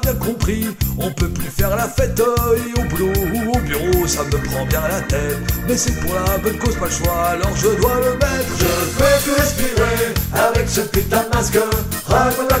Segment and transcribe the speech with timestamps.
[0.00, 0.66] Bien compris,
[0.98, 4.80] on peut plus faire la fête au boulot ou au bureau, ça me prend bien
[4.88, 5.36] la tête.
[5.68, 8.52] Mais c'est pour la bonne cause, pas le choix, alors je dois le mettre.
[8.58, 8.64] Je
[8.96, 11.58] peux plus respirer avec ce putain de masque.
[12.06, 12.58] Rame la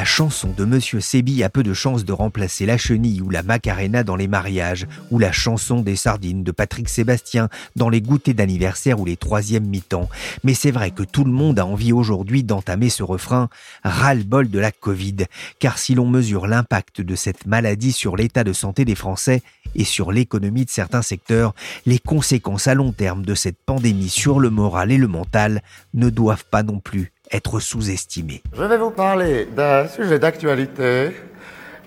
[0.00, 3.42] La chanson de Monsieur Sebi a peu de chances de remplacer la chenille ou la
[3.42, 8.32] macarena dans les mariages, ou la chanson des sardines de Patrick Sébastien dans les goûters
[8.32, 10.08] d'anniversaire ou les troisièmes mi-temps.
[10.42, 13.50] Mais c'est vrai que tout le monde a envie aujourd'hui d'entamer ce refrain
[13.84, 15.16] ras-le-bol de la Covid,
[15.58, 19.42] car si l'on mesure l'impact de cette maladie sur l'état de santé des Français
[19.74, 21.54] et sur l'économie de certains secteurs,
[21.84, 26.08] les conséquences à long terme de cette pandémie sur le moral et le mental ne
[26.08, 28.42] doivent pas non plus être sous-estimées.
[28.56, 31.10] Je vais vous parler d'un sujet d'actualité,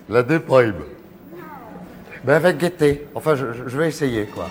[0.08, 0.74] la déprime.
[2.24, 3.06] Mais avec gaieté.
[3.14, 4.48] Enfin, je, je vais essayer, quoi.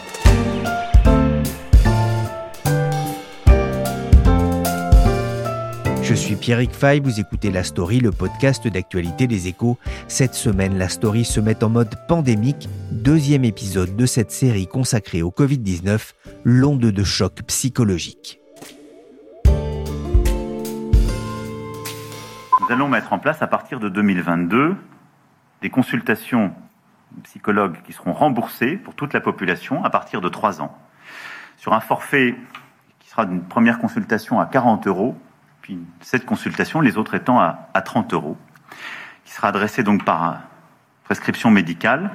[6.03, 9.79] Je suis Pierrick Fay, vous écoutez La Story, le podcast d'actualité des échos.
[10.07, 15.23] Cette semaine, La Story se met en mode pandémique, deuxième épisode de cette série consacrée
[15.23, 16.11] au Covid-19,
[16.43, 18.42] l'onde de choc psychologique.
[22.63, 24.77] Nous allons mettre en place à partir de 2022
[25.61, 26.55] des consultations
[27.23, 30.73] psychologues qui seront remboursées pour toute la population à partir de 3 ans.
[31.57, 32.37] Sur un forfait
[32.99, 35.17] qui sera d'une première consultation à 40 euros,
[35.61, 38.37] puis cette consultation, les autres étant à, à 30 euros,
[39.25, 40.39] qui sera adressée donc par
[41.03, 42.11] prescription médicale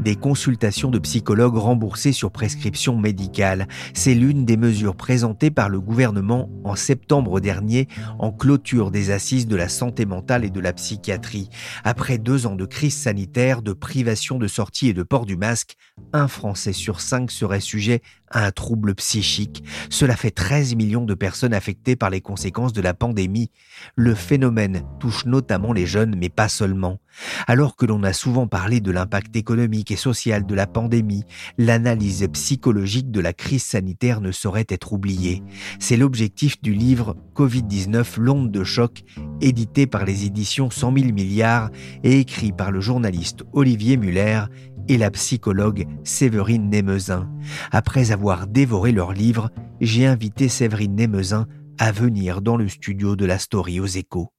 [0.00, 3.66] des consultations de psychologues remboursées sur prescription médicale.
[3.94, 9.46] C'est l'une des mesures présentées par le gouvernement en septembre dernier en clôture des assises
[9.46, 11.48] de la santé mentale et de la psychiatrie.
[11.84, 15.76] Après deux ans de crise sanitaire, de privation de sortie et de port du masque,
[16.12, 18.02] un Français sur cinq serait sujet
[18.32, 19.62] un trouble psychique.
[19.90, 23.50] Cela fait 13 millions de personnes affectées par les conséquences de la pandémie.
[23.94, 26.98] Le phénomène touche notamment les jeunes, mais pas seulement.
[27.46, 31.24] Alors que l'on a souvent parlé de l'impact économique et social de la pandémie,
[31.58, 35.42] l'analyse psychologique de la crise sanitaire ne saurait être oubliée.
[35.78, 39.02] C'est l'objectif du livre Covid-19, l'onde de choc,
[39.40, 41.70] édité par les éditions 100 000 milliards
[42.02, 44.44] et écrit par le journaliste Olivier Muller
[44.88, 47.30] et la psychologue Séverine Némezin.
[47.72, 51.46] Après avoir dévoré leur livre, j'ai invité Séverine Némezin
[51.78, 54.32] à venir dans le studio de la Story aux échos.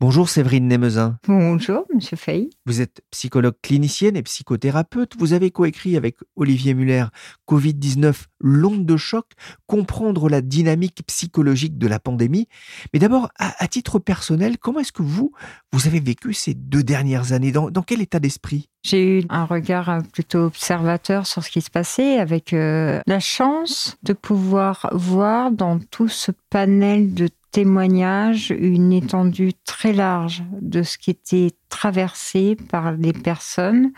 [0.00, 1.18] Bonjour Séverine Némezin.
[1.26, 2.50] Bonjour Monsieur Fay.
[2.66, 5.14] Vous êtes psychologue clinicienne et psychothérapeute.
[5.18, 7.06] Vous avez coécrit avec Olivier Muller
[7.48, 9.26] Covid-19, l'onde de choc,
[9.66, 12.48] comprendre la dynamique psychologique de la pandémie.
[12.92, 15.32] Mais d'abord, à, titre personnel, comment est-ce que vous,
[15.72, 17.52] vous avez vécu ces deux dernières années?
[17.52, 18.68] Dans, quel état d'esprit?
[18.84, 23.96] J'ai eu un regard plutôt observateur sur ce qui se passait avec euh, la chance
[24.02, 30.98] de pouvoir voir dans tout ce panel de témoignage une étendue très large de ce
[30.98, 33.92] qui était traversé par les personnes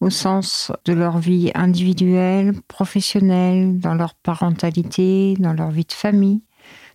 [0.00, 6.42] au sens de leur vie individuelle, professionnelle, dans leur parentalité, dans leur vie de famille,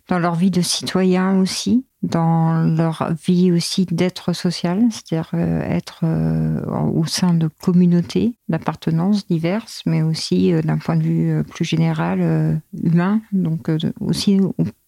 [0.08, 6.00] dans leur vie de citoyen aussi, dans leur vie aussi d'être social, c'est-à-dire euh, être
[6.02, 6.60] euh,
[6.92, 12.60] au sein de communautés d'appartenance diverses, mais aussi euh, d'un point de vue plus général
[12.82, 14.40] humain, donc aussi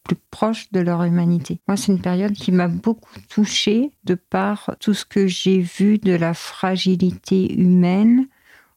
[0.05, 1.61] plus proche de leur humanité.
[1.67, 5.99] Moi, c'est une période qui m'a beaucoup touchée de par tout ce que j'ai vu
[5.99, 8.27] de la fragilité humaine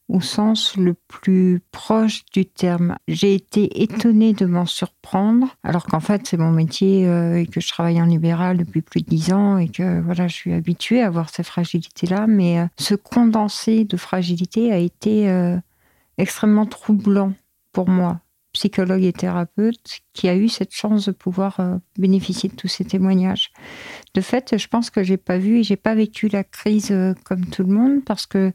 [0.09, 2.95] au sens le plus proche du terme.
[3.07, 7.59] J'ai été étonnée de m'en surprendre, alors qu'en fait c'est mon métier euh, et que
[7.59, 11.01] je travaille en libéral depuis plus de dix ans et que voilà, je suis habituée
[11.01, 12.25] à voir ces fragilités-là.
[12.27, 15.57] Mais euh, ce condensé de fragilité a été euh,
[16.17, 17.33] extrêmement troublant
[17.73, 18.21] pour moi
[18.57, 22.83] psychologue et thérapeute qui a eu cette chance de pouvoir euh, bénéficier de tous ces
[22.83, 23.51] témoignages.
[24.15, 27.13] De fait, je pense que j'ai pas vu et j'ai pas vécu la crise euh,
[27.23, 28.51] comme tout le monde parce que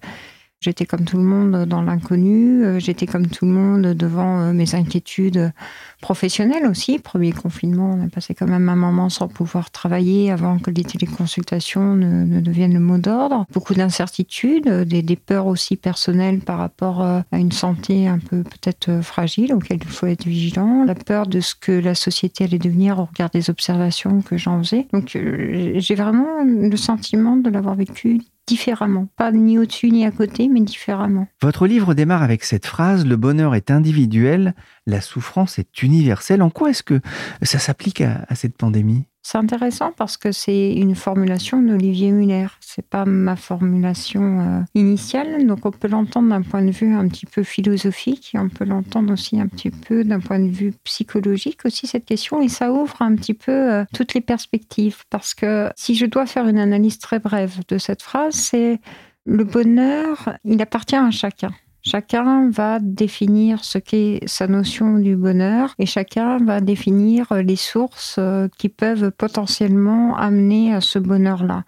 [0.62, 4.52] J'étais comme tout le monde dans l'inconnu, euh, j'étais comme tout le monde devant euh,
[4.52, 5.52] mes inquiétudes
[6.00, 7.00] professionnelles aussi.
[7.00, 10.84] Premier confinement, on a passé quand même un moment sans pouvoir travailler avant que les
[10.84, 13.44] téléconsultations ne, deviennent le mot d'ordre.
[13.52, 19.02] Beaucoup d'incertitudes, des, des, peurs aussi personnelles par rapport à une santé un peu peut-être
[19.02, 20.84] fragile auquel il faut être vigilant.
[20.84, 24.62] La peur de ce que la société allait devenir au regard des observations que j'en
[24.62, 24.86] faisais.
[24.92, 29.08] Donc j'ai vraiment le sentiment de l'avoir vécu différemment.
[29.16, 31.28] Pas ni au-dessus ni à côté, mais différemment.
[31.40, 34.54] Votre livre démarre avec cette phrase Le bonheur est individuel,
[34.86, 36.42] la souffrance est universelle.
[36.42, 37.00] En quoi est-ce que
[37.42, 39.04] ça s'applique à, cette pandémie?
[39.22, 42.48] C'est intéressant parce que c'est une formulation d'Olivier Muller.
[42.60, 47.06] C'est pas ma formulation euh, initiale, donc on peut l'entendre d'un point de vue un
[47.06, 50.72] petit peu philosophique et on peut l'entendre aussi un petit peu d'un point de vue
[50.84, 55.34] psychologique aussi cette question et ça ouvre un petit peu euh, toutes les perspectives parce
[55.34, 58.80] que si je dois faire une analyse très brève de cette phrase, c'est
[59.24, 61.52] le bonheur, il appartient à chacun.
[61.84, 68.16] Chacun va définir ce qu'est sa notion du bonheur et chacun va définir les sources
[68.18, 71.64] euh, qui peuvent potentiellement amener à ce bonheur-là.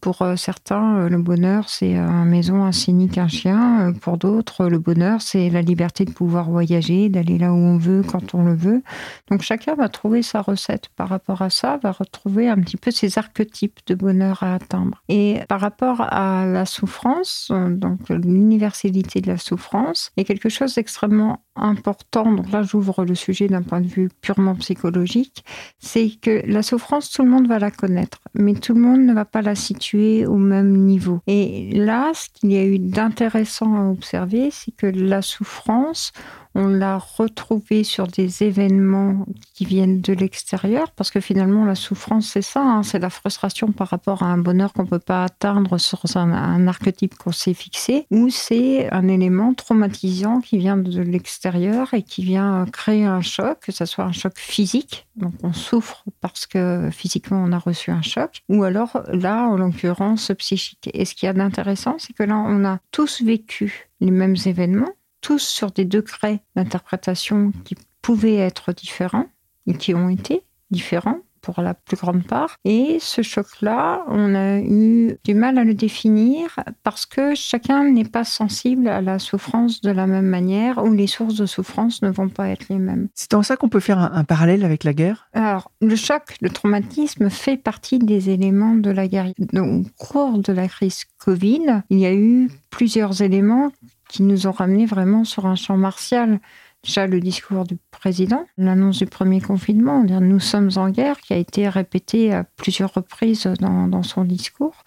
[0.00, 3.92] Pour euh, certains, euh, le bonheur, c'est une maison, un cynique, un chien.
[4.00, 8.02] Pour d'autres, le bonheur, c'est la liberté de pouvoir voyager, d'aller là où on veut,
[8.02, 8.82] quand on le veut.
[9.30, 12.90] Donc chacun va trouver sa recette par rapport à ça, va retrouver un petit peu
[12.90, 15.02] ses archétypes de bonheur à atteindre.
[15.08, 21.43] Et par rapport à la souffrance, donc l'universalité de la souffrance, est quelque chose d'extrêmement
[21.56, 25.44] important, donc là j'ouvre le sujet d'un point de vue purement psychologique,
[25.78, 29.14] c'est que la souffrance, tout le monde va la connaître, mais tout le monde ne
[29.14, 31.20] va pas la situer au même niveau.
[31.26, 36.12] Et là, ce qu'il y a eu d'intéressant à observer, c'est que la souffrance,
[36.56, 42.28] on l'a retrouvé sur des événements qui viennent de l'extérieur, parce que finalement, la souffrance,
[42.28, 45.24] c'est ça, hein, c'est la frustration par rapport à un bonheur qu'on ne peut pas
[45.24, 51.00] atteindre sur un, archétype qu'on s'est fixé, ou c'est un élément traumatisant qui vient de
[51.02, 51.43] l'extérieur
[51.92, 56.04] et qui vient créer un choc, que ce soit un choc physique, donc on souffre
[56.20, 60.90] parce que physiquement on a reçu un choc, ou alors là, en l'occurrence, psychique.
[60.92, 64.36] Et ce qu'il y a d'intéressant, c'est que là, on a tous vécu les mêmes
[64.46, 69.26] événements, tous sur des degrés d'interprétation qui pouvaient être différents
[69.66, 72.56] et qui ont été différents pour la plus grande part.
[72.64, 78.04] Et ce choc-là, on a eu du mal à le définir parce que chacun n'est
[78.04, 82.10] pas sensible à la souffrance de la même manière ou les sources de souffrance ne
[82.10, 83.08] vont pas être les mêmes.
[83.14, 85.28] C'est en ça qu'on peut faire un, parallèle avec la guerre?
[85.34, 89.32] Alors, le choc, le traumatisme fait partie des éléments de la guerre.
[89.52, 93.70] Donc, au cours de la crise Covid, il y a eu plusieurs éléments
[94.08, 96.40] qui nous ont ramenés vraiment sur un champ martial.
[96.84, 101.36] Déjà le discours du président, l'annonce du premier confinement, nous sommes en guerre, qui a
[101.38, 104.84] été répété à plusieurs reprises dans, son discours,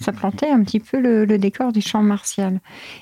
[0.00, 2.60] ça plantait un petit peu le, le, décor du champ martial.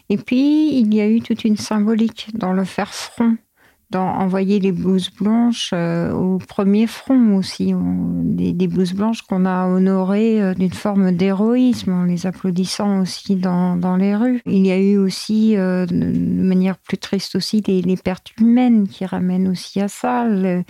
[0.09, 3.37] Et puis, il y a eu toute une symbolique dans le faire front
[4.01, 10.43] envoyer les blouses blanches euh, au premier front aussi, des, blouses blanches qu'on a honorées
[10.43, 14.43] euh, d'une forme d'héroïsme en les applaudissant aussi dans, dans, les rues.
[14.47, 19.05] Il y a eu aussi, euh, de manière plus triste aussi, les, pertes humaines qui
[19.05, 20.65] ramènent aussi à ça, le,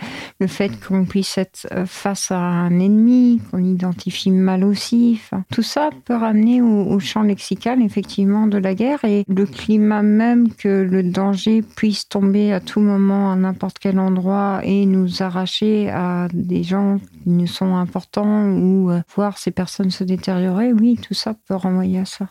[0.47, 5.21] fait qu'on puisse être face à un ennemi, qu'on identifie mal aussi.
[5.51, 10.53] tout ça peut ramener au champ lexical effectivement de la guerre et le climat même
[10.53, 15.89] que le danger puisse tomber à tout moment à n'importe quel endroit et nous arracher
[15.89, 20.99] à des gens qui nous sont importants ou euh, voir ces personnes se détériorer, oui,
[21.01, 22.27] tout ça peut renvoyer à ça.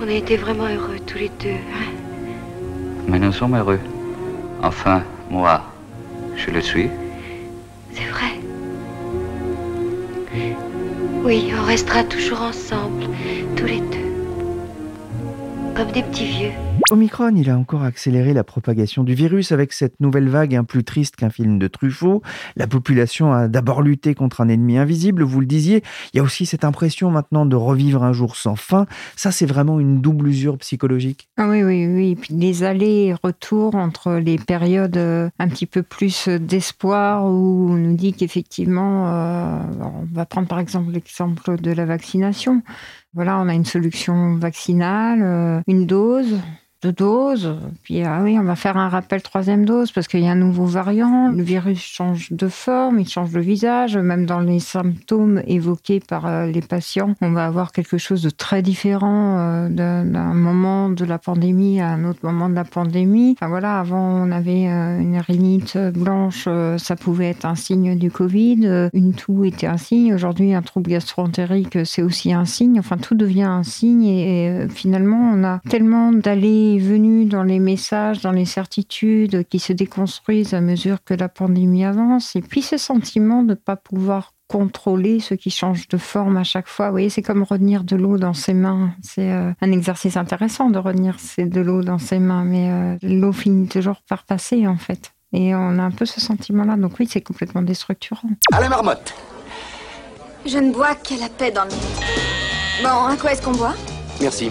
[0.00, 1.50] On a été vraiment heureux tous les deux.
[1.50, 1.90] Hein.
[3.08, 3.80] Mais nous sommes heureux.
[4.62, 5.62] Enfin, moi,
[6.36, 6.88] je le suis.
[7.92, 8.32] C'est vrai.
[11.24, 13.04] Oui, on restera toujours ensemble,
[13.56, 14.05] tous les deux.
[15.76, 16.52] Comme des petits vieux.
[16.90, 20.84] Omicron, il a encore accéléré la propagation du virus avec cette nouvelle vague un plus
[20.84, 22.22] triste qu'un film de Truffaut.
[22.54, 25.82] La population a d'abord lutté contre un ennemi invisible, vous le disiez.
[26.14, 28.86] Il y a aussi cette impression maintenant de revivre un jour sans fin.
[29.16, 31.28] Ça, c'est vraiment une double usure psychologique.
[31.36, 32.14] Ah oui, oui, oui.
[32.14, 37.96] puis les allers-retours entre les périodes euh, un petit peu plus d'espoir où on nous
[37.96, 42.62] dit qu'effectivement, euh, on va prendre par exemple l'exemple de la vaccination.
[43.16, 46.38] Voilà, on a une solution vaccinale, euh, une dose
[46.86, 47.56] de dose.
[47.82, 50.36] Puis, ah oui, on va faire un rappel troisième dose parce qu'il y a un
[50.36, 51.28] nouveau variant.
[51.28, 53.96] Le virus change de forme, il change de visage.
[53.96, 58.30] Même dans les symptômes évoqués par euh, les patients, on va avoir quelque chose de
[58.30, 63.32] très différent euh, d'un moment de la pandémie à un autre moment de la pandémie.
[63.32, 68.10] Enfin voilà, avant on avait euh, une rhinite blanche, ça pouvait être un signe du
[68.10, 68.90] Covid.
[68.92, 70.14] Une toux était un signe.
[70.14, 72.78] Aujourd'hui, un trouble gastro-entérique, c'est aussi un signe.
[72.78, 77.58] Enfin, tout devient un signe et finalement, on a tellement d'allées et venues dans les
[77.58, 82.36] messages, dans les certitudes qui se déconstruisent à mesure que la pandémie avance.
[82.36, 86.44] Et puis ce sentiment de ne pas pouvoir contrôler ce qui change de forme à
[86.44, 86.86] chaque fois.
[86.86, 88.92] Vous voyez, c'est comme retenir de l'eau dans ses mains.
[89.02, 93.32] C'est euh, un exercice intéressant de retenir de l'eau dans ses mains, mais euh, l'eau
[93.32, 95.12] finit toujours par passer en fait.
[95.32, 96.76] Et on a un peu ce sentiment-là.
[96.76, 98.28] Donc oui, c'est complètement déstructurant.
[98.52, 99.14] À la marmotte
[100.46, 101.80] Je ne bois qu'à la paix dans le monde.
[102.82, 103.74] Bon, à quoi est-ce qu'on boit?
[104.20, 104.50] Merci.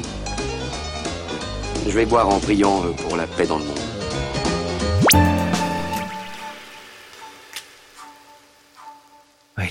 [1.87, 3.79] Je vais boire en priant euh, pour la paix dans le monde.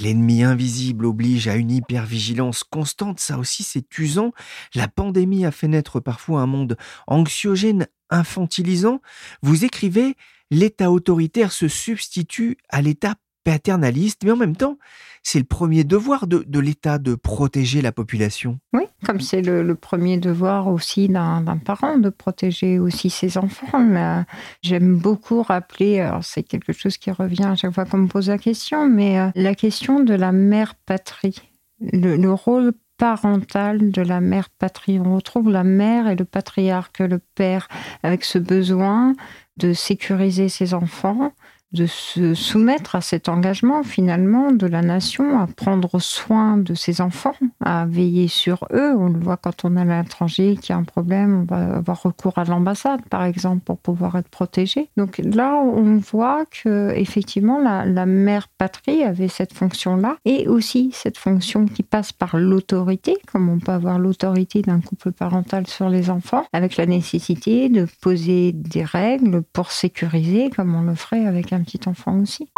[0.00, 4.32] L'ennemi invisible oblige à une hypervigilance constante, ça aussi c'est usant.
[4.74, 9.00] La pandémie a fait naître parfois un monde anxiogène, infantilisant.
[9.42, 10.16] Vous écrivez,
[10.50, 13.14] l'État autoritaire se substitue à l'État
[13.44, 14.78] paternaliste, mais en même temps,
[15.22, 18.58] c'est le premier devoir de, l'État de protéger la population.
[18.72, 24.24] Oui, comme c'est le, premier devoir aussi d'un parent de protéger aussi ses enfants.
[24.62, 28.38] J'aime beaucoup rappeler, c'est quelque chose qui revient à chaque fois qu'on me pose la
[28.38, 31.40] question, mais euh, la question de la mère patrie,
[31.80, 34.98] le, le rôle parental de la mère patrie.
[35.00, 37.68] On retrouve la mère et le patriarque, le père,
[38.02, 39.14] avec ce besoin
[39.56, 41.32] de sécuriser ses enfants,
[41.74, 47.00] de se soumettre à cet engagement finalement de la nation, à prendre soin de ses
[47.00, 48.94] enfants, à veiller sur eux.
[48.96, 52.38] On le voit quand on a l'étranger qui a un problème, on va avoir recours
[52.38, 54.88] à l'ambassade par exemple pour pouvoir être protégé.
[54.96, 60.90] Donc là, on voit que effectivement la, la mère patrie avait cette fonction-là et aussi
[60.92, 65.88] cette fonction qui passe par l'autorité, comme on peut avoir l'autorité d'un couple parental sur
[65.88, 71.26] les enfants, avec la nécessité de poser des règles pour sécuriser, comme on le ferait
[71.26, 72.48] avec un petit enfant aussi.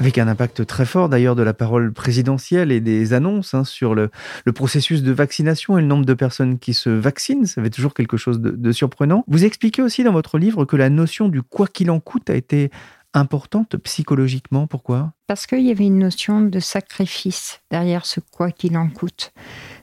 [0.00, 3.94] Avec un impact très fort d'ailleurs de la parole présidentielle et des annonces hein, sur
[3.94, 4.10] le,
[4.54, 7.46] processus de vaccination et le nombre de personnes qui se vaccinent.
[7.46, 9.24] Ça fait toujours quelque chose de, de surprenant.
[9.26, 12.34] Vous expliquez aussi dans votre livre que la notion du quoi qu'il en coûte a
[12.34, 12.70] été
[13.14, 14.66] importante psychologiquement.
[14.66, 15.12] Pourquoi?
[15.26, 19.32] Parce qu'il y avait une notion de sacrifice derrière ce quoi qu'il en coûte.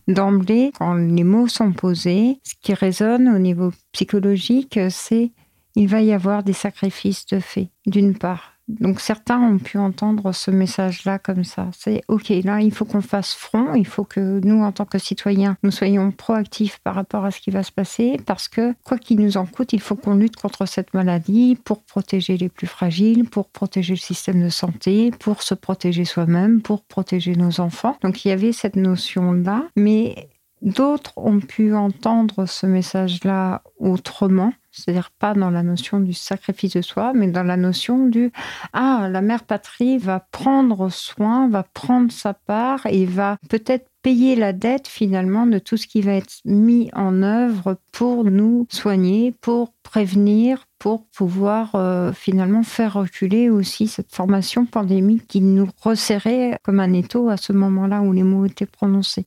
[0.08, 5.32] D'emblée, quand les mots sont posés, ce qui résonne au niveau psychologique, c'est
[5.76, 8.55] il va y avoir des sacrifices de fait, d'une part.
[8.68, 11.70] Donc certains ont pu entendre ce message-là comme ça.
[11.78, 14.98] C'est OK, là, il faut qu'on fasse front, il faut que nous, en tant que
[14.98, 18.98] citoyens, nous soyons proactifs par rapport à ce qui va se passer, parce que quoi
[18.98, 22.68] qu'il nous en coûte, il faut qu'on lutte contre cette maladie pour protéger les plus
[22.68, 27.98] fragiles, pour protéger le système de santé, pour se protéger soi-même, pour protéger nos enfants.
[28.02, 30.30] Donc il y avait cette notion-là, mais
[30.62, 36.82] d'autres ont pu entendre ce message-là autrement c'est-à-dire pas dans la notion du sacrifice de
[36.82, 38.32] soi, mais dans la notion du
[38.74, 44.36] ah la mère patrie va prendre soin, va prendre sa part et va peut-être payer
[44.36, 49.34] la dette finalement de tout ce qui va être mis en œuvre pour nous soigner,
[49.42, 56.60] pour prévenir, pour pouvoir euh, finalement faire reculer aussi cette formation pandémique qui nous resserrait
[56.64, 59.26] comme un étau à ce moment-là où les mots étaient prononcés.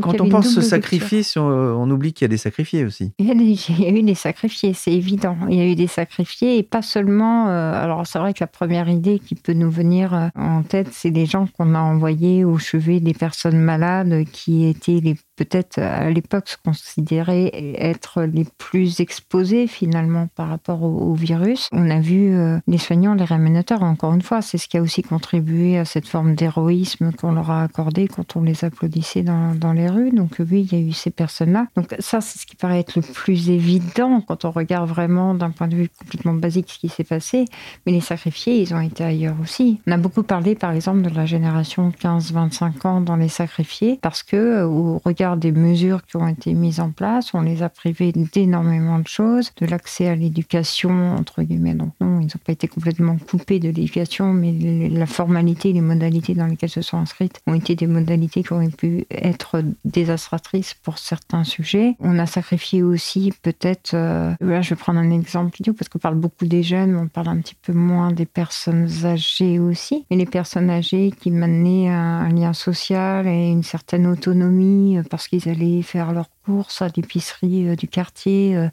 [0.00, 3.12] quand on pense sacrifice, on, oublie qu'il y a des sacrifiés aussi.
[3.18, 5.36] Il y a, il y a eu des sacrifiés, c'est évident.
[5.48, 7.48] Il y a eu des sacrifiés et pas seulement.
[7.48, 10.88] Euh, alors c'est vrai que la première idée qui peut nous venir euh, en tête,
[10.92, 15.78] c'est des gens qu'on a envoyés au chevet des personnes malades qui étaient les peut-être
[15.78, 21.68] à l'époque se considéraient être les plus exposés finalement par rapport au, virus.
[21.72, 24.82] On a vu euh, les soignants, les rémunérateurs, encore une fois, c'est ce qui a
[24.82, 29.54] aussi contribué à cette forme d'héroïsme qu'on leur a accordé quand on les applaudissait dans,
[29.54, 30.10] dans les rues.
[30.10, 31.68] Donc oui, il y a eu ces personnes-là.
[31.76, 35.50] Donc ça, c'est ce qui paraît être le plus évident quand on regarde vraiment d'un
[35.50, 37.44] point de vue complètement basique ce qui s'est passé.
[37.86, 39.80] Mais les sacrifiés, ils ont été ailleurs aussi.
[39.86, 44.22] On a beaucoup parlé, par exemple, de la génération 15-25 ans dans les sacrifiés parce
[44.22, 48.12] que au regard des mesures qui ont été mises en place, on les a privés
[48.12, 51.74] d'énormément de choses, de l'accès à l'éducation, entre guillemets.
[51.74, 56.34] Donc non, ils n'ont pas été complètement coupés de l'éducation, mais la formalité, les modalités
[56.34, 60.98] dans lesquelles se sont inscrites ont été des modalités qui auraient pu être désastratrices pour
[60.98, 61.96] certains sujets.
[62.00, 65.98] On a sacrifié aussi peut-être, euh, là je vais prendre un exemple vidéo parce qu'on
[65.98, 70.06] parle beaucoup des jeunes, mais on parle un petit peu moins des personnes âgées aussi.
[70.10, 75.28] Mais les personnes âgées qui maintenaient un lien social et une certaine autonomie euh, parce
[75.28, 76.28] qu'ils allaient faire leur
[76.80, 78.68] à l'épicerie euh, du quartier euh,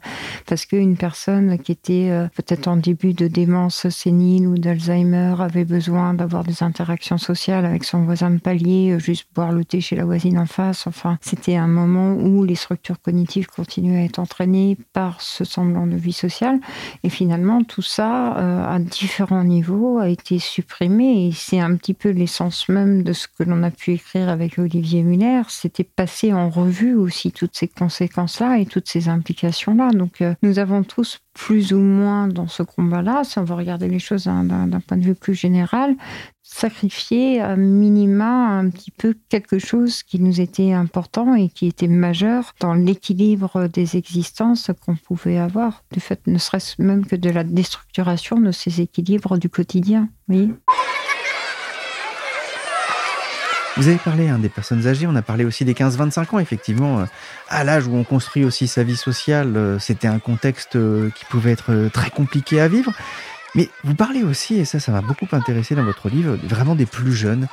[0.46, 5.64] parce qu'une personne qui était euh, peut-être en début de démence sénile ou d'Alzheimer avait
[5.64, 9.96] besoin d'avoir des interactions sociales avec son voisin de palier, juste boire le thé chez
[9.96, 10.86] la voisine en face.
[10.86, 15.86] Enfin, c'était un moment où les structures cognitives continuaient à être entraînées par ce semblant
[15.86, 16.58] de vie sociale.
[17.04, 18.32] Et finalement, tout ça,
[18.68, 21.28] à différents niveaux, a été supprimé.
[21.28, 24.58] Et c'est un petit peu l'essence même de ce que l'on a pu écrire avec
[24.58, 25.42] Olivier Muller.
[25.48, 29.90] C'était passer en revue aussi toutes ces conséquences-là et toutes ces implications-là.
[29.90, 33.88] Donc euh, nous avons tous plus ou moins dans ce combat-là, si on veut regarder
[33.88, 35.94] les choses d'un point de vue plus général,
[36.42, 41.88] sacrifié à minima un petit peu quelque chose qui nous était important et qui était
[41.88, 47.30] majeur dans l'équilibre des existences qu'on pouvait avoir, du fait ne serait-ce même que de
[47.30, 50.08] la déstructuration de ces équilibres du quotidien.
[50.28, 50.52] Oui.
[53.78, 57.00] Vous avez parlé hein, des personnes âgées, on a parlé aussi des 15-25 ans, effectivement.
[57.00, 57.04] Euh,
[57.48, 61.24] à l'âge où on construit aussi sa vie sociale, euh, c'était un contexte euh, qui
[61.24, 62.92] pouvait être très compliqué à vivre.
[63.54, 66.84] Mais vous parlez aussi, et ça, ça m'a beaucoup intéressé dans votre livre, vraiment des
[66.84, 67.48] plus jeunes,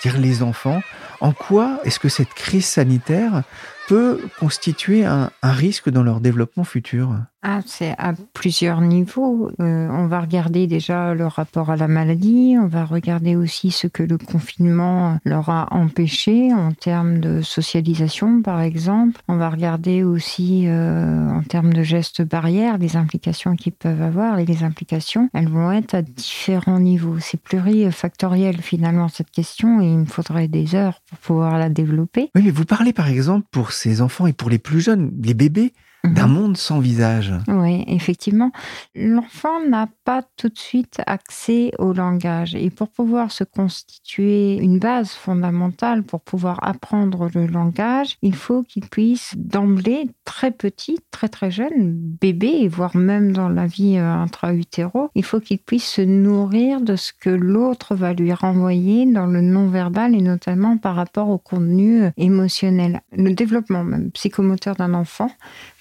[0.00, 0.80] c'est-à-dire les enfants.
[1.20, 3.42] En quoi est-ce que cette crise sanitaire
[3.88, 7.16] peut constituer un, un risque dans leur développement futur?
[7.42, 9.48] Ah, c'est à plusieurs niveaux.
[9.60, 13.86] Euh, on va regarder déjà le rapport à la maladie, on va regarder aussi ce
[13.86, 19.20] que le confinement leur a empêché en termes de socialisation, par exemple.
[19.28, 24.40] On va regarder aussi euh, en termes de gestes barrières les implications qu'ils peuvent avoir
[24.40, 27.20] et les implications, elles vont être à différents niveaux.
[27.20, 32.30] C'est plurifactoriel finalement cette question et il me faudrait des heures pour pouvoir la développer.
[32.34, 35.34] Oui, mais vous parlez par exemple pour ces enfants et pour les plus jeunes, les
[35.34, 35.72] bébés,
[36.04, 36.32] d'un mhm.
[36.32, 37.34] monde sans visage.
[37.48, 38.52] Oui, effectivement.
[38.94, 42.54] L'enfant n'a pas tout de suite accès au langage.
[42.54, 48.62] Et pour pouvoir se constituer une base fondamentale, pour pouvoir apprendre le langage, il faut
[48.62, 54.12] qu'il puisse d'emblée, très petit, très très jeune, bébé, voire même dans la vie euh,
[54.12, 59.26] intra-utéro, il faut qu'il puisse se nourrir de ce que l'autre va lui renvoyer dans
[59.26, 63.00] le non-verbal et notamment par rapport au contenu euh, émotionnel.
[63.16, 65.30] Le développement même psychomoteur d'un enfant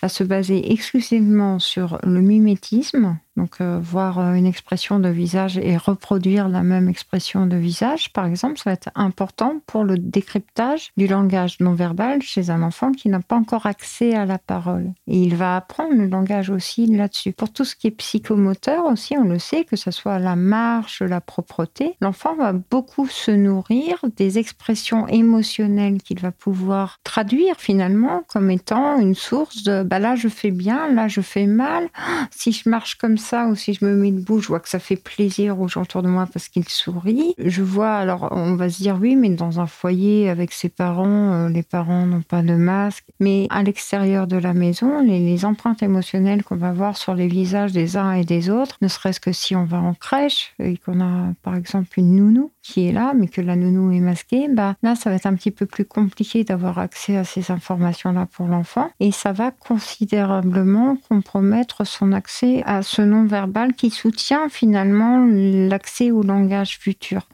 [0.02, 5.60] va se baser exclusivement sur le mimétisme, donc, euh, voir euh, une expression de visage
[5.60, 9.98] et reproduire la même expression de visage, par exemple, ça va être important pour le
[9.98, 14.40] décryptage du langage non verbal chez un enfant qui n'a pas encore accès à la
[14.40, 14.92] parole.
[15.06, 17.32] Et il va apprendre le langage aussi là-dessus.
[17.32, 21.04] Pour tout ce qui est psychomoteur aussi, on le sait, que ce soit la marche,
[21.04, 28.24] la propreté, l'enfant va beaucoup se nourrir des expressions émotionnelles qu'il va pouvoir traduire finalement
[28.28, 31.88] comme étant une source de bah là je fais bien, là je fais mal,
[32.32, 34.70] si je marche comme ça, ça, ou si je me mets debout, je vois que
[34.70, 37.34] ça fait plaisir aux gens autour de moi parce qu'ils sourient.
[37.38, 41.34] Je vois, alors on va se dire oui, mais dans un foyer avec ses parents,
[41.34, 43.06] euh, les parents n'ont pas de masque.
[43.20, 47.72] Mais à l'extérieur de la maison, les, empreintes émotionnelles qu'on va voir sur les visages
[47.72, 51.00] des uns et des autres, ne serait-ce que si on va en crèche et qu'on
[51.00, 54.76] a par exemple une nounou qui est là, mais que la nounou est masquée, bah
[54.82, 58.48] là ça va être un petit peu plus compliqué d'avoir accès à ces informations-là pour
[58.48, 65.26] l'enfant et ça va considérablement compromettre son accès à ce nom verbal qui soutient finalement
[65.28, 67.28] l'accès au langage futur.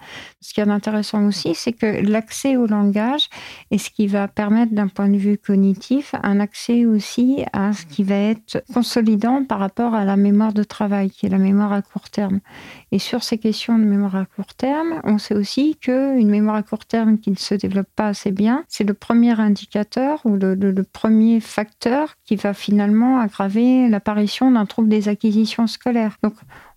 [0.43, 3.29] Ce qui est intéressant aussi, c'est que l'accès au langage
[3.71, 7.85] est ce qui va permettre d'un point de vue cognitif un accès aussi à ce
[7.85, 11.71] qui va être consolidant par rapport à la mémoire de travail, qui est la mémoire
[11.71, 12.41] à court terme.
[12.91, 16.63] Et sur ces questions de mémoire à court terme, on sait aussi qu'une mémoire à
[16.63, 20.83] court terme qui ne se développe pas assez bien, c'est le premier indicateur ou le,
[20.91, 26.17] premier facteur qui va finalement aggraver l'apparition d'un trouble des acquisitions scolaire.
[26.21, 26.33] Donc,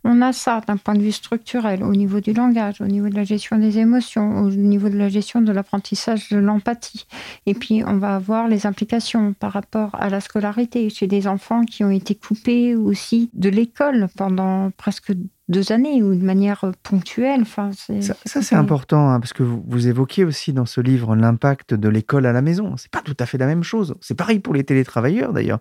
[0.06, 3.16] on a ça d'un point de vue structurel, au niveau du langage, au niveau de
[3.16, 7.06] la gestion des émotions, au niveau de la gestion de l'apprentissage de l'empathie.
[7.44, 11.64] Et puis, on va avoir les implications par rapport à la scolarité chez des enfants
[11.64, 15.12] qui ont été coupés aussi de l'école pendant presque
[15.48, 17.42] deux années ou de manière ponctuelle.
[17.42, 21.74] Enfin, ça, c'est important hein, parce que vous, vous, évoquez aussi dans ce livre l'impact
[21.74, 22.76] de l'école à la maison.
[22.76, 23.94] C'est pas tout à fait la même chose.
[24.00, 25.60] C'est pareil pour les télétravailleurs d'ailleurs.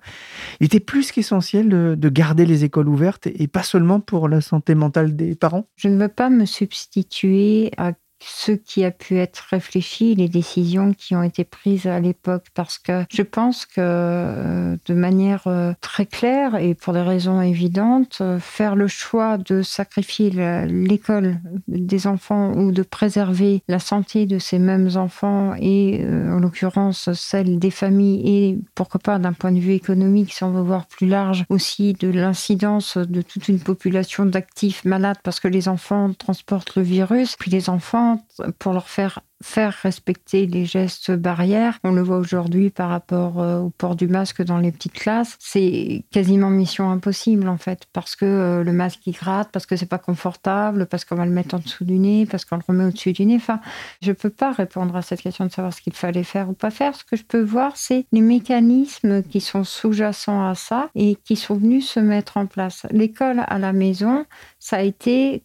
[0.59, 4.41] Il était plus qu'essentiel de, de, garder les écoles ouvertes et pas seulement pour la
[4.41, 5.67] santé mentale des parents.
[5.75, 10.93] Je ne veux pas me substituer à ce qui a pu être réfléchi, les décisions
[10.93, 15.73] qui ont été prises à l'époque, parce que je pense que euh, de manière euh,
[15.81, 20.29] très claire et pour des raisons évidentes, euh, faire le choix de sacrifier
[20.67, 27.11] l'école des enfants ou de préserver la santé de ces mêmes enfants et en l'occurrence
[27.13, 30.87] celle des familles et pourquoi pas d'un point de vue économique, si on veut voir
[30.87, 36.11] plus large, aussi de l'incidence de toute une population d'actifs malades parce que les enfants
[36.13, 38.04] transportent le virus, puis les enfants
[38.59, 41.79] pour leur faire faire respecter les gestes barrières.
[41.83, 45.35] On le voit aujourd'hui par rapport euh, au port du masque dans les petites classes.
[45.39, 49.75] C'est quasiment mission impossible en fait, parce que euh, le masque il gratte, parce que
[49.75, 52.63] c'est pas confortable, parce qu'on va le mettre en dessous du nez, parce qu'on le
[52.67, 53.35] remet au-dessus du nez.
[53.35, 53.59] Enfin,
[54.01, 56.71] je peux pas répondre à cette question de savoir ce qu'il fallait faire ou pas
[56.71, 56.95] faire.
[56.95, 61.35] Ce que je peux voir, c'est les mécanismes qui sont sous-jacents à ça et qui
[61.35, 62.87] sont venus se mettre en place.
[62.89, 64.25] L'école à la maison,
[64.59, 65.43] ça a été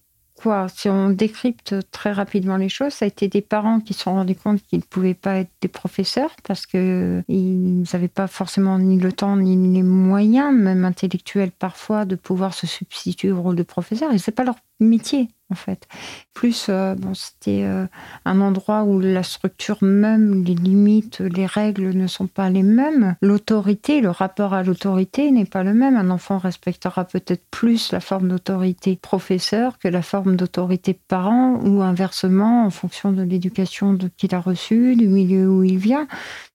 [0.68, 4.14] si on décrypte très rapidement les choses, ça a été des parents qui se sont
[4.14, 8.98] rendus compte qu'ils ne pouvaient pas être des professeurs parce qu'ils n'avaient pas forcément ni
[8.98, 13.62] le temps ni les moyens, même intellectuels parfois, de pouvoir se substituer au rôle de
[13.62, 14.12] professeur.
[14.12, 15.86] Et c'est pas leur métier en fait.
[16.32, 17.86] Plus, euh, bon, c'était euh,
[18.24, 23.16] un endroit où la structure même, les limites, les règles ne sont pas les mêmes.
[23.20, 25.96] L'autorité, le rapport à l'autorité n'est pas le même.
[25.96, 31.82] Un enfant respectera peut-être plus la forme d'autorité professeur que la forme d'autorité parent ou
[31.82, 36.06] inversement en fonction de l'éducation qu'il a reçue, du milieu où il vient.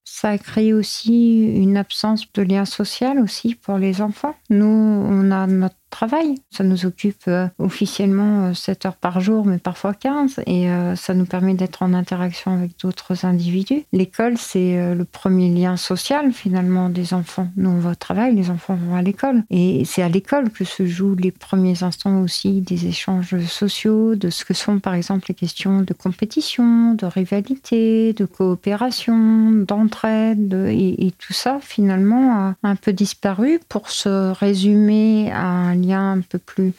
[0.04, 4.34] Ça a créé aussi une absence de lien social aussi pour les enfants.
[4.48, 6.34] Nous, on a notre travail.
[6.50, 10.94] Ça nous occupe euh, officiellement 7 euh, heures par jour, mais parfois 15, et euh,
[10.94, 13.84] ça nous permet d'être en interaction avec d'autres individus.
[13.94, 17.48] L'école, c'est le premier lien social finalement des enfants.
[17.56, 19.42] Nous, on va au travail, les enfants vont à l'école.
[19.48, 24.28] Et c'est à l'école que se jouent les premiers instants aussi des échanges sociaux, de
[24.28, 31.12] ce que sont par exemple les questions de compétition, de rivalité, de coopération, d'entraide, et,
[31.18, 36.72] tout ça finalement a un peu disparu pour se résumer à un un peu plus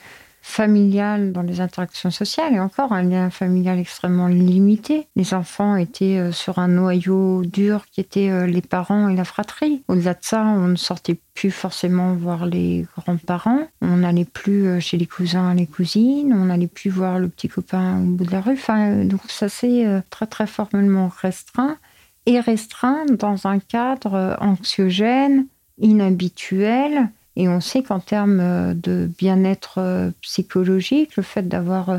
[0.48, 5.06] familial dans les interactions sociales et encore un lien familial extrêmement limité.
[5.14, 9.24] Les enfants étaient euh, sur un noyau dur qui était euh, les parents et la
[9.24, 9.82] fratrie.
[9.88, 14.80] Au-delà de ça, on ne sortait plus forcément voir les grands-parents, on n'allait plus euh,
[14.80, 18.32] chez les cousins, les cousines, on n'allait plus voir le petit copain au bout de
[18.32, 18.54] la rue.
[18.54, 21.76] Enfin, donc ça s'est très très formellement restreint
[22.24, 25.46] et restreint dans un cadre anxiogène,
[25.78, 31.98] inhabituel, et on sait qu'en termes euh, de bien-être euh, psychologique, le fait d'avoir euh,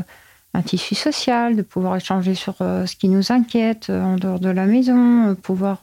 [0.52, 4.66] un tissu social, de pouvoir échanger sur ce qui nous inquiète en dehors de la
[4.66, 5.78] maison, pouvoir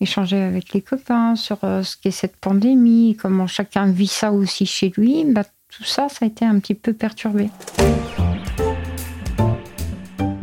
[0.00, 4.92] échanger avec les copains sur ce qu'est cette pandémie, comment chacun vit ça aussi chez
[4.96, 5.42] lui, bah,
[5.76, 7.50] tout ça, ça a été un petit peu perturbé.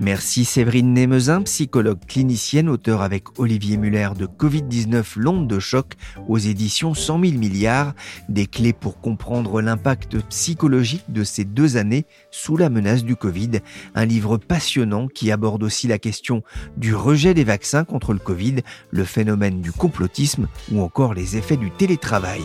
[0.05, 5.93] Merci Séverine Némezin, psychologue clinicienne, auteur avec Olivier Muller de Covid-19, l'onde de choc
[6.27, 7.95] aux éditions 100 000 milliards,
[8.29, 13.61] des clés pour comprendre l'impact psychologique de ces deux années sous la menace du Covid,
[13.95, 16.43] un livre passionnant qui aborde aussi la question
[16.77, 18.57] du rejet des vaccins contre le Covid,
[18.91, 22.43] le phénomène du complotisme ou encore les effets du télétravail.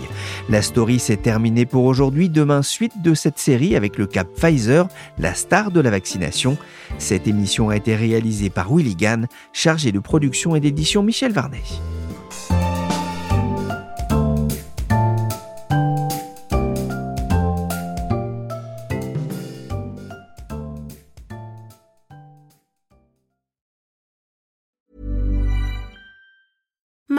[0.48, 4.88] La story s'est terminée pour aujourd'hui, demain suite de cette série avec le cap Pfizer,
[5.18, 6.56] la star de la vaccination.
[6.96, 11.62] Cette émission a été réalisée par Willy Gann, chargé de production et d'édition Michel Varnet.